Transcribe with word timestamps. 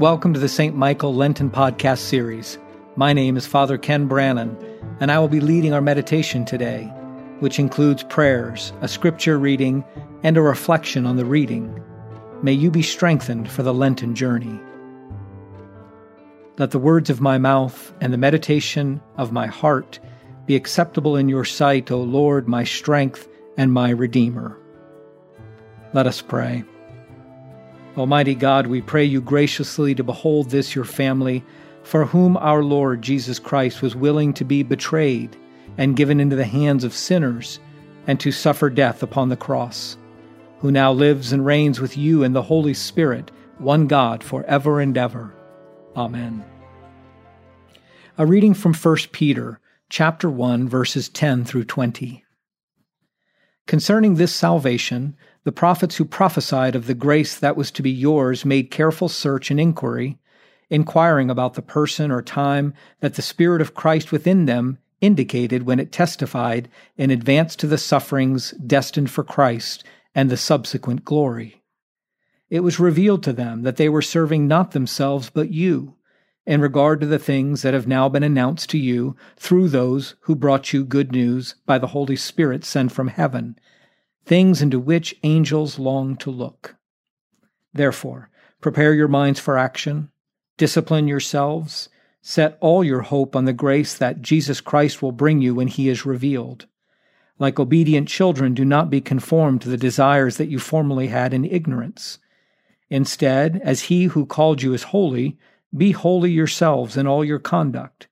Welcome 0.00 0.34
to 0.34 0.40
the 0.40 0.48
St. 0.48 0.74
Michael 0.74 1.14
Lenten 1.14 1.48
Podcast 1.48 1.98
Series. 1.98 2.58
My 2.96 3.12
name 3.12 3.36
is 3.36 3.46
Father 3.46 3.78
Ken 3.78 4.08
Brannan, 4.08 4.58
and 4.98 5.12
I 5.12 5.20
will 5.20 5.28
be 5.28 5.38
leading 5.38 5.72
our 5.72 5.80
meditation 5.80 6.44
today, 6.44 6.86
which 7.38 7.60
includes 7.60 8.02
prayers, 8.02 8.72
a 8.80 8.88
scripture 8.88 9.38
reading, 9.38 9.84
and 10.24 10.36
a 10.36 10.42
reflection 10.42 11.06
on 11.06 11.16
the 11.16 11.24
reading. 11.24 11.80
May 12.42 12.54
you 12.54 12.72
be 12.72 12.82
strengthened 12.82 13.48
for 13.48 13.62
the 13.62 13.72
Lenten 13.72 14.16
journey. 14.16 14.58
Let 16.58 16.72
the 16.72 16.80
words 16.80 17.08
of 17.08 17.20
my 17.20 17.38
mouth 17.38 17.92
and 18.00 18.12
the 18.12 18.18
meditation 18.18 19.00
of 19.16 19.30
my 19.30 19.46
heart 19.46 20.00
be 20.44 20.56
acceptable 20.56 21.14
in 21.14 21.28
your 21.28 21.44
sight, 21.44 21.92
O 21.92 22.00
Lord, 22.00 22.48
my 22.48 22.64
strength 22.64 23.28
and 23.56 23.72
my 23.72 23.90
Redeemer. 23.90 24.58
Let 25.92 26.08
us 26.08 26.20
pray. 26.20 26.64
Almighty 27.96 28.34
God, 28.34 28.66
we 28.66 28.82
pray 28.82 29.04
you 29.04 29.20
graciously 29.20 29.94
to 29.94 30.02
behold 30.02 30.50
this 30.50 30.74
your 30.74 30.84
family, 30.84 31.44
for 31.84 32.04
whom 32.04 32.36
our 32.38 32.62
Lord 32.62 33.02
Jesus 33.02 33.38
Christ 33.38 33.82
was 33.82 33.94
willing 33.94 34.32
to 34.34 34.44
be 34.44 34.62
betrayed 34.64 35.36
and 35.78 35.96
given 35.96 36.18
into 36.18 36.34
the 36.34 36.44
hands 36.44 36.82
of 36.82 36.92
sinners 36.92 37.60
and 38.06 38.18
to 38.18 38.32
suffer 38.32 38.68
death 38.68 39.02
upon 39.02 39.28
the 39.28 39.36
cross, 39.36 39.96
who 40.58 40.72
now 40.72 40.90
lives 40.90 41.32
and 41.32 41.46
reigns 41.46 41.80
with 41.80 41.96
you 41.96 42.24
in 42.24 42.32
the 42.32 42.42
Holy 42.42 42.74
Spirit, 42.74 43.30
one 43.58 43.86
God, 43.86 44.24
for 44.24 44.42
ever 44.44 44.80
and 44.80 44.98
ever. 44.98 45.32
Amen. 45.96 46.44
A 48.18 48.26
reading 48.26 48.54
from 48.54 48.74
1 48.74 48.96
Peter, 49.12 49.60
chapter 49.88 50.28
1, 50.28 50.68
verses 50.68 51.08
10 51.08 51.44
through 51.44 51.64
20. 51.64 52.24
Concerning 53.66 54.16
this 54.16 54.34
salvation, 54.34 55.16
the 55.44 55.52
prophets 55.52 55.96
who 55.96 56.04
prophesied 56.06 56.74
of 56.74 56.86
the 56.86 56.94
grace 56.94 57.38
that 57.38 57.56
was 57.56 57.70
to 57.70 57.82
be 57.82 57.90
yours 57.90 58.44
made 58.44 58.70
careful 58.70 59.08
search 59.08 59.50
and 59.50 59.60
inquiry, 59.60 60.18
inquiring 60.70 61.30
about 61.30 61.54
the 61.54 61.62
person 61.62 62.10
or 62.10 62.22
time 62.22 62.72
that 63.00 63.14
the 63.14 63.22
Spirit 63.22 63.60
of 63.60 63.74
Christ 63.74 64.10
within 64.10 64.46
them 64.46 64.78
indicated 65.02 65.64
when 65.64 65.78
it 65.78 65.92
testified 65.92 66.68
in 66.96 67.10
advance 67.10 67.54
to 67.56 67.66
the 67.66 67.76
sufferings 67.76 68.52
destined 68.52 69.10
for 69.10 69.22
Christ 69.22 69.84
and 70.14 70.30
the 70.30 70.36
subsequent 70.36 71.04
glory. 71.04 71.62
It 72.48 72.60
was 72.60 72.80
revealed 72.80 73.22
to 73.24 73.32
them 73.32 73.62
that 73.62 73.76
they 73.76 73.90
were 73.90 74.02
serving 74.02 74.48
not 74.48 74.70
themselves 74.70 75.28
but 75.28 75.50
you, 75.50 75.96
in 76.46 76.62
regard 76.62 77.00
to 77.00 77.06
the 77.06 77.18
things 77.18 77.60
that 77.62 77.74
have 77.74 77.86
now 77.86 78.08
been 78.08 78.22
announced 78.22 78.70
to 78.70 78.78
you 78.78 79.14
through 79.36 79.68
those 79.68 80.14
who 80.20 80.34
brought 80.34 80.72
you 80.72 80.84
good 80.84 81.12
news 81.12 81.54
by 81.66 81.76
the 81.76 81.88
Holy 81.88 82.16
Spirit 82.16 82.64
sent 82.64 82.92
from 82.92 83.08
heaven 83.08 83.58
things 84.24 84.62
into 84.62 84.78
which 84.78 85.14
angels 85.22 85.78
long 85.78 86.16
to 86.16 86.30
look. 86.30 86.76
Therefore, 87.72 88.30
prepare 88.60 88.94
your 88.94 89.08
minds 89.08 89.40
for 89.40 89.58
action, 89.58 90.10
discipline 90.56 91.08
yourselves, 91.08 91.88
set 92.22 92.56
all 92.60 92.82
your 92.82 93.02
hope 93.02 93.36
on 93.36 93.44
the 93.44 93.52
grace 93.52 93.96
that 93.98 94.22
Jesus 94.22 94.60
Christ 94.60 95.02
will 95.02 95.12
bring 95.12 95.42
you 95.42 95.54
when 95.54 95.68
he 95.68 95.88
is 95.88 96.06
revealed. 96.06 96.66
Like 97.38 97.58
obedient 97.58 98.08
children, 98.08 98.54
do 98.54 98.64
not 98.64 98.90
be 98.90 99.00
conformed 99.00 99.60
to 99.62 99.68
the 99.68 99.76
desires 99.76 100.36
that 100.36 100.48
you 100.48 100.58
formerly 100.58 101.08
had 101.08 101.34
in 101.34 101.44
ignorance. 101.44 102.18
Instead, 102.88 103.60
as 103.64 103.82
he 103.82 104.04
who 104.04 104.24
called 104.24 104.62
you 104.62 104.72
is 104.72 104.84
holy, 104.84 105.36
be 105.76 105.90
holy 105.90 106.30
yourselves 106.30 106.96
in 106.96 107.06
all 107.06 107.24
your 107.24 107.40
conduct. 107.40 108.06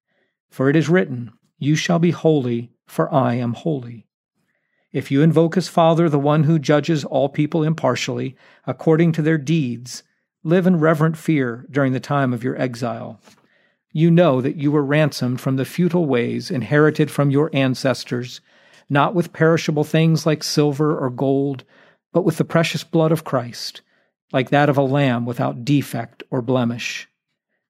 For 0.50 0.68
it 0.68 0.76
is 0.76 0.88
written, 0.88 1.30
You 1.58 1.76
shall 1.76 2.00
be 2.00 2.10
holy, 2.10 2.72
for 2.86 3.12
I 3.14 3.34
am 3.34 3.54
holy. 3.54 4.08
If 4.92 5.10
you 5.10 5.22
invoke 5.22 5.56
as 5.56 5.68
Father 5.68 6.08
the 6.10 6.18
one 6.18 6.44
who 6.44 6.58
judges 6.58 7.02
all 7.04 7.30
people 7.30 7.62
impartially, 7.62 8.36
according 8.66 9.12
to 9.12 9.22
their 9.22 9.38
deeds, 9.38 10.02
live 10.44 10.66
in 10.66 10.80
reverent 10.80 11.16
fear 11.16 11.66
during 11.70 11.94
the 11.94 12.00
time 12.00 12.34
of 12.34 12.44
your 12.44 12.60
exile. 12.60 13.18
You 13.92 14.10
know 14.10 14.42
that 14.42 14.56
you 14.56 14.70
were 14.70 14.84
ransomed 14.84 15.40
from 15.40 15.56
the 15.56 15.64
futile 15.64 16.06
ways 16.06 16.50
inherited 16.50 17.10
from 17.10 17.30
your 17.30 17.48
ancestors, 17.54 18.42
not 18.90 19.14
with 19.14 19.32
perishable 19.32 19.84
things 19.84 20.26
like 20.26 20.42
silver 20.42 20.98
or 20.98 21.08
gold, 21.08 21.64
but 22.12 22.24
with 22.24 22.36
the 22.36 22.44
precious 22.44 22.84
blood 22.84 23.12
of 23.12 23.24
Christ, 23.24 23.80
like 24.30 24.50
that 24.50 24.68
of 24.68 24.76
a 24.76 24.82
lamb 24.82 25.24
without 25.24 25.64
defect 25.64 26.22
or 26.30 26.42
blemish. 26.42 27.08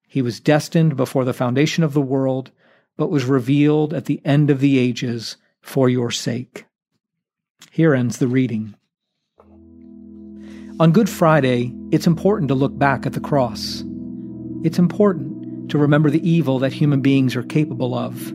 He 0.08 0.22
was 0.22 0.40
destined 0.40 0.96
before 0.96 1.24
the 1.24 1.32
foundation 1.32 1.84
of 1.84 1.94
the 1.94 2.00
world, 2.00 2.50
but 2.96 3.10
was 3.10 3.24
revealed 3.24 3.94
at 3.94 4.06
the 4.06 4.20
end 4.24 4.50
of 4.50 4.58
the 4.58 4.78
ages 4.78 5.36
for 5.60 5.88
your 5.88 6.10
sake. 6.10 6.66
Here 7.70 7.94
ends 7.94 8.18
the 8.18 8.26
reading. 8.26 8.74
On 10.80 10.90
Good 10.90 11.08
Friday, 11.08 11.72
it's 11.90 12.06
important 12.06 12.48
to 12.48 12.54
look 12.54 12.76
back 12.78 13.06
at 13.06 13.12
the 13.12 13.20
cross. 13.20 13.84
It's 14.64 14.78
important 14.78 15.70
to 15.70 15.78
remember 15.78 16.10
the 16.10 16.28
evil 16.28 16.58
that 16.58 16.72
human 16.72 17.00
beings 17.00 17.36
are 17.36 17.42
capable 17.42 17.94
of. 17.94 18.32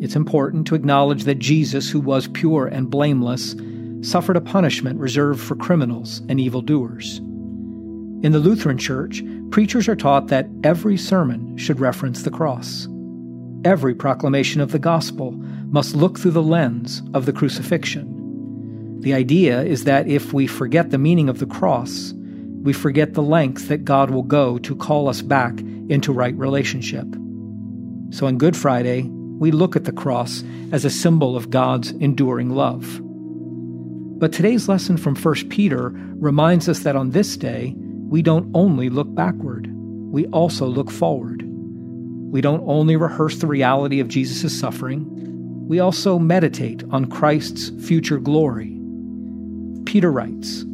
It's 0.00 0.16
important 0.16 0.66
to 0.66 0.74
acknowledge 0.74 1.24
that 1.24 1.38
Jesus, 1.38 1.88
who 1.90 2.00
was 2.00 2.28
pure 2.28 2.66
and 2.66 2.90
blameless, 2.90 3.54
suffered 4.02 4.36
a 4.36 4.40
punishment 4.40 4.98
reserved 4.98 5.40
for 5.40 5.56
criminals 5.56 6.20
and 6.28 6.40
evildoers. 6.40 7.18
In 8.22 8.32
the 8.32 8.38
Lutheran 8.38 8.78
Church, 8.78 9.22
preachers 9.50 9.88
are 9.88 9.96
taught 9.96 10.28
that 10.28 10.48
every 10.62 10.96
sermon 10.96 11.56
should 11.56 11.80
reference 11.80 12.22
the 12.22 12.30
cross. 12.30 12.88
Every 13.64 13.94
proclamation 13.94 14.60
of 14.60 14.72
the 14.72 14.78
gospel 14.78 15.32
must 15.32 15.94
look 15.94 16.18
through 16.18 16.32
the 16.32 16.42
lens 16.42 17.02
of 17.14 17.26
the 17.26 17.32
crucifixion. 17.32 18.13
The 19.04 19.12
idea 19.12 19.60
is 19.60 19.84
that 19.84 20.08
if 20.08 20.32
we 20.32 20.46
forget 20.46 20.90
the 20.90 20.96
meaning 20.96 21.28
of 21.28 21.38
the 21.38 21.44
cross, 21.44 22.14
we 22.62 22.72
forget 22.72 23.12
the 23.12 23.22
length 23.22 23.68
that 23.68 23.84
God 23.84 24.08
will 24.08 24.22
go 24.22 24.56
to 24.60 24.74
call 24.74 25.10
us 25.10 25.20
back 25.20 25.60
into 25.90 26.10
right 26.10 26.34
relationship. 26.38 27.06
So 28.08 28.26
on 28.26 28.38
Good 28.38 28.56
Friday, 28.56 29.02
we 29.02 29.50
look 29.50 29.76
at 29.76 29.84
the 29.84 29.92
cross 29.92 30.42
as 30.72 30.86
a 30.86 30.90
symbol 30.90 31.36
of 31.36 31.50
God's 31.50 31.90
enduring 31.90 32.48
love. 32.48 32.98
But 34.18 34.32
today's 34.32 34.70
lesson 34.70 34.96
from 34.96 35.16
1 35.16 35.50
Peter 35.50 35.90
reminds 36.14 36.66
us 36.66 36.78
that 36.78 36.96
on 36.96 37.10
this 37.10 37.36
day, 37.36 37.74
we 38.08 38.22
don't 38.22 38.50
only 38.54 38.88
look 38.88 39.14
backward, 39.14 39.68
we 39.70 40.24
also 40.28 40.64
look 40.64 40.90
forward. 40.90 41.42
We 41.44 42.40
don't 42.40 42.66
only 42.66 42.96
rehearse 42.96 43.36
the 43.36 43.48
reality 43.48 44.00
of 44.00 44.08
Jesus' 44.08 44.58
suffering, 44.58 45.04
we 45.68 45.78
also 45.78 46.18
meditate 46.18 46.82
on 46.90 47.04
Christ's 47.04 47.68
future 47.86 48.18
glory 48.18 48.80
Peter 49.84 50.10
writes, 50.10 50.64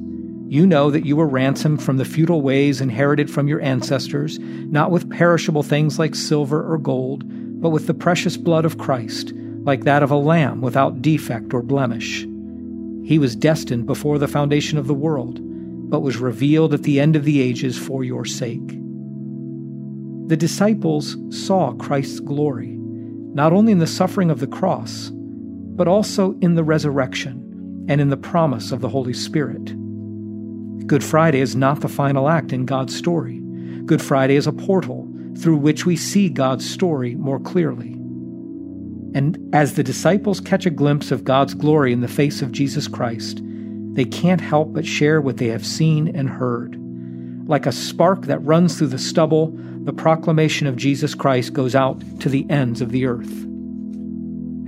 You 0.48 0.66
know 0.66 0.91
that 0.91 1.04
you 1.04 1.16
were 1.16 1.26
ransomed 1.26 1.82
from 1.82 1.97
the 1.97 2.04
futile 2.04 2.43
ways 2.43 2.81
inherited 2.81 3.31
from 3.31 3.48
your 3.48 3.60
ancestors, 3.60 4.38
not 4.41 4.91
with 4.91 5.10
perishable 5.10 5.62
things 5.62 5.98
like 5.98 6.15
silver 6.15 6.72
or 6.72 6.78
gold, 6.78 7.25
but 7.60 7.71
with 7.71 7.87
the 7.87 7.94
precious 7.94 8.37
blood 8.37 8.65
of 8.65 8.78
Christ, 8.78 9.32
like 9.62 9.84
that 9.84 10.03
of 10.03 10.10
a 10.10 10.16
lamb 10.16 10.60
without 10.60 11.03
defect 11.03 11.53
or 11.53 11.62
blemish. 11.62 12.26
He 13.04 13.19
was 13.19 13.37
destined 13.37 13.87
before 13.87 14.19
the 14.19 14.28
foundation 14.28 14.78
of 14.78 14.87
the 14.87 14.94
world, 14.94 15.41
but 15.91 16.00
was 16.00 16.16
revealed 16.16 16.72
at 16.72 16.84
the 16.84 17.00
end 17.00 17.16
of 17.16 17.25
the 17.25 17.41
ages 17.41 17.77
for 17.77 18.04
your 18.04 18.25
sake. 18.25 18.78
The 20.28 20.37
disciples 20.37 21.16
saw 21.31 21.72
Christ's 21.72 22.21
glory, 22.21 22.77
not 22.78 23.53
only 23.53 23.72
in 23.72 23.78
the 23.78 23.87
suffering 23.87 24.31
of 24.31 24.38
the 24.38 24.47
cross, 24.47 25.10
but 25.12 25.88
also 25.88 26.38
in 26.41 26.54
the 26.54 26.62
resurrection 26.62 27.49
and 27.88 28.00
in 28.00 28.08
the 28.08 28.16
promise 28.16 28.72
of 28.72 28.80
the 28.80 28.88
Holy 28.88 29.12
Spirit. 29.12 29.76
Good 30.86 31.04
Friday 31.04 31.41
is 31.41 31.54
not 31.54 31.80
the 31.80 31.88
final 31.88 32.28
act 32.28 32.52
in 32.52 32.66
God's 32.66 32.96
story. 32.96 33.41
Good 33.86 34.02
Friday 34.02 34.36
is 34.36 34.46
a 34.46 34.52
portal 34.52 35.08
through 35.38 35.56
which 35.56 35.86
we 35.86 35.96
see 35.96 36.28
God's 36.28 36.68
story 36.68 37.14
more 37.14 37.41
clearly. 37.41 37.92
And 39.12 39.38
as 39.54 39.74
the 39.74 39.82
disciples 39.82 40.41
catch 40.41 40.66
a 40.66 40.71
glimpse 40.71 41.10
of 41.10 41.24
God's 41.24 41.54
glory 41.54 41.92
in 41.92 42.00
the 42.00 42.09
face 42.09 42.42
of 42.42 42.53
Jesus 42.53 42.86
Christ, 42.86 43.41
they 43.92 44.04
can't 44.04 44.41
help 44.41 44.72
but 44.72 44.86
share 44.86 45.21
what 45.21 45.38
they 45.38 45.48
have 45.48 45.66
seen 45.66 46.15
and 46.15 46.28
heard. 46.28 46.77
Like 47.48 47.66
a 47.66 47.72
spark 47.72 48.27
that 48.27 48.38
runs 48.44 48.78
through 48.78 48.88
the 48.88 48.98
stubble, 48.98 49.53
the 49.82 49.92
proclamation 49.92 50.68
of 50.68 50.77
Jesus 50.77 51.15
Christ 51.15 51.53
goes 51.53 51.74
out 51.74 52.00
to 52.21 52.28
the 52.28 52.48
ends 52.48 52.80
of 52.80 52.92
the 52.92 53.06
earth. 53.06 53.47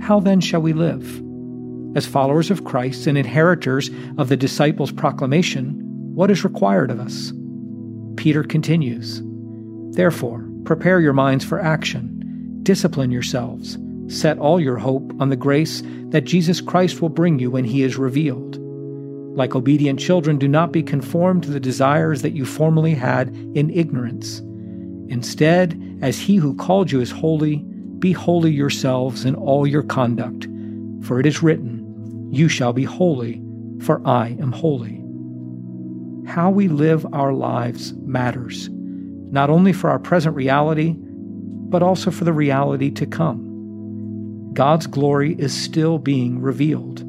How 0.01 0.19
then 0.19 0.41
shall 0.41 0.61
we 0.61 0.73
live? 0.73 1.22
As 1.95 2.05
followers 2.05 2.49
of 2.49 2.63
Christ 2.63 3.07
and 3.07 3.17
inheritors 3.17 3.89
of 4.17 4.29
the 4.29 4.37
disciples' 4.37 4.91
proclamation, 4.91 5.79
what 6.15 6.31
is 6.31 6.43
required 6.43 6.91
of 6.91 6.99
us? 6.99 7.31
Peter 8.15 8.43
continues 8.43 9.21
Therefore, 9.95 10.47
prepare 10.63 10.99
your 10.99 11.13
minds 11.13 11.45
for 11.45 11.59
action, 11.59 12.59
discipline 12.63 13.11
yourselves, 13.11 13.77
set 14.07 14.39
all 14.39 14.59
your 14.59 14.77
hope 14.77 15.13
on 15.19 15.29
the 15.29 15.35
grace 15.35 15.83
that 16.09 16.23
Jesus 16.23 16.61
Christ 16.61 17.01
will 17.01 17.09
bring 17.09 17.39
you 17.39 17.51
when 17.51 17.65
he 17.65 17.83
is 17.83 17.97
revealed. 17.97 18.57
Like 19.35 19.55
obedient 19.55 19.99
children, 19.99 20.37
do 20.37 20.47
not 20.47 20.71
be 20.71 20.83
conformed 20.83 21.43
to 21.43 21.51
the 21.51 21.59
desires 21.59 22.21
that 22.21 22.33
you 22.33 22.45
formerly 22.45 22.93
had 22.93 23.29
in 23.55 23.71
ignorance. 23.71 24.39
Instead, 25.09 25.79
as 26.01 26.19
he 26.19 26.35
who 26.35 26.55
called 26.55 26.91
you 26.91 27.01
is 27.01 27.11
holy, 27.11 27.57
be 27.99 28.11
holy 28.11 28.51
yourselves 28.51 29.25
in 29.25 29.35
all 29.35 29.65
your 29.65 29.83
conduct. 29.83 30.47
For 31.01 31.19
it 31.19 31.25
is 31.25 31.41
written, 31.41 31.72
you 32.33 32.49
shall 32.49 32.73
be 32.73 32.83
holy, 32.83 33.39
for 33.79 34.01
I 34.07 34.29
am 34.39 34.51
holy. 34.51 34.99
How 36.27 36.49
we 36.49 36.67
live 36.67 37.05
our 37.13 37.31
lives 37.31 37.93
matters, 37.93 38.69
not 38.71 39.51
only 39.51 39.71
for 39.71 39.91
our 39.91 39.99
present 39.99 40.35
reality, 40.35 40.95
but 40.97 41.83
also 41.83 42.09
for 42.09 42.23
the 42.23 42.33
reality 42.33 42.89
to 42.89 43.05
come. 43.05 44.51
God's 44.53 44.87
glory 44.87 45.35
is 45.35 45.53
still 45.53 45.99
being 45.99 46.41
revealed. 46.41 47.01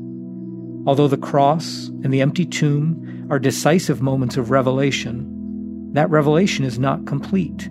Although 0.86 1.08
the 1.08 1.16
cross 1.16 1.88
and 2.02 2.12
the 2.12 2.20
empty 2.20 2.44
tomb 2.44 3.26
are 3.30 3.38
decisive 3.38 4.02
moments 4.02 4.36
of 4.36 4.50
revelation, 4.50 5.90
that 5.94 6.10
revelation 6.10 6.66
is 6.66 6.78
not 6.78 7.06
complete. 7.06 7.70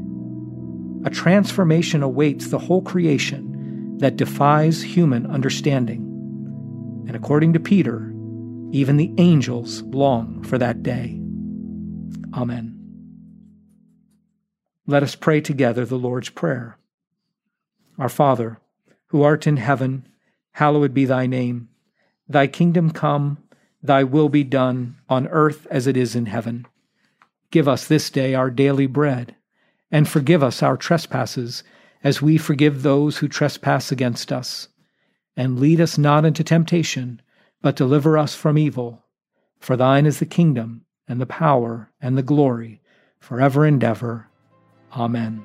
A 1.06 1.12
transformation 1.12 2.02
awaits 2.02 2.48
the 2.48 2.58
whole 2.58 2.82
creation 2.82 3.98
that 4.00 4.16
defies 4.16 4.82
human 4.82 5.28
understanding. 5.28 6.10
And 7.08 7.16
according 7.16 7.54
to 7.54 7.60
Peter, 7.60 8.14
even 8.72 8.98
the 8.98 9.14
angels 9.18 9.82
long 9.84 10.44
for 10.44 10.58
that 10.58 10.82
day. 10.82 11.20
Amen. 12.34 12.80
Let 14.88 15.04
us 15.04 15.16
pray 15.16 15.42
together 15.42 15.86
the 15.86 15.98
Lord's 15.98 16.30
Prayer. 16.30 16.78
Our 17.98 18.10
Father, 18.10 18.58
who 19.08 19.22
art 19.22 19.46
in 19.46 19.58
heaven, 19.58 20.08
hallowed 20.54 20.94
be 20.94 21.06
thy 21.06 21.28
name. 21.28 21.70
Thy 22.28 22.48
kingdom 22.48 22.90
come, 22.90 23.38
thy 23.82 24.04
will 24.04 24.30
be 24.30 24.44
done, 24.44 24.96
on 25.08 25.28
earth 25.28 25.68
as 25.70 25.88
it 25.88 25.96
is 25.96 26.16
in 26.16 26.26
heaven. 26.26 26.66
Give 27.52 27.68
us 27.68 27.88
this 27.88 28.10
day 28.10 28.34
our 28.34 28.50
daily 28.50 28.88
bread, 28.88 29.36
and 29.92 30.10
forgive 30.10 30.42
us 30.42 30.64
our 30.64 30.76
trespasses, 30.78 31.64
as 32.04 32.22
we 32.22 32.38
forgive 32.38 32.82
those 32.82 33.18
who 33.18 33.28
trespass 33.28 33.92
against 33.92 34.32
us. 34.32 34.68
And 35.36 35.60
lead 35.60 35.82
us 35.82 35.98
not 35.98 36.26
into 36.26 36.44
temptation, 36.44 37.22
but 37.62 37.76
deliver 37.76 38.18
us 38.18 38.36
from 38.36 38.58
evil. 38.58 39.04
For 39.60 39.76
thine 39.76 40.06
is 40.06 40.20
the 40.20 40.26
kingdom, 40.26 40.86
and 41.08 41.20
the 41.20 41.26
power, 41.26 41.90
and 42.02 42.18
the 42.18 42.24
glory, 42.24 42.82
forever 43.20 43.66
and 43.66 43.84
ever. 43.84 44.28
Amen. 44.96 45.44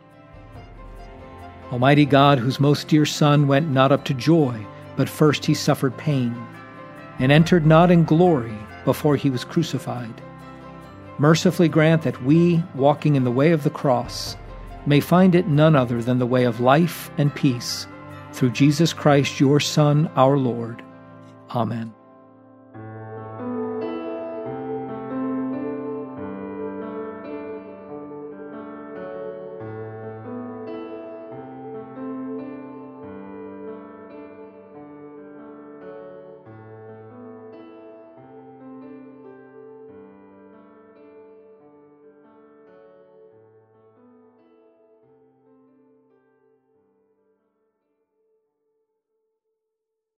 Almighty 1.73 2.05
God, 2.05 2.39
whose 2.39 2.61
most 2.61 2.89
dear 2.89 3.07
Son 3.07 3.47
went 3.47 3.71
not 3.71 3.93
up 3.93 4.05
to 4.07 4.15
joy, 4.15 4.67
but 4.97 5.09
first 5.09 5.45
he 5.45 5.55
suffered 5.55 5.97
pain, 5.97 6.35
and 7.19 7.31
entered 7.31 7.67
not 7.67 7.91
in 7.91 8.05
glory 8.05 8.57
before 8.85 9.17
he 9.17 9.31
was 9.31 9.45
crucified. 9.45 10.23
Mercifully 11.19 11.69
grant 11.69 12.03
that 12.03 12.23
we, 12.23 12.63
walking 12.75 13.17
in 13.17 13.25
the 13.25 13.31
way 13.31 13.53
of 13.53 13.65
the 13.65 13.71
cross, 13.71 14.37
may 14.87 15.01
find 15.01 15.35
it 15.35 15.47
none 15.47 15.77
other 15.77 16.03
than 16.03 16.19
the 16.19 16.27
way 16.27 16.45
of 16.45 16.61
life 16.61 17.11
and 17.19 17.35
peace, 17.35 17.87
through 18.39 18.51
Jesus 18.51 18.93
Christ, 18.93 19.41
your 19.41 19.59
Son, 19.59 20.07
our 20.15 20.39
Lord. 20.39 20.81
Amen. 21.51 21.98